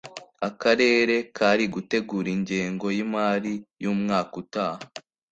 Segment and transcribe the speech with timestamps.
[0.47, 3.53] Akarere kari gutegura ingengo y imari
[3.83, 4.81] y’umwaka utaha